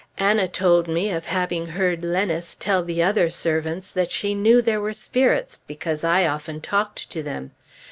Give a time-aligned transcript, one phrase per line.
[0.17, 4.81] Anna told me of having heard Lennice telling the other servants that she knew there
[4.81, 7.51] were spirits, because I often talked to them.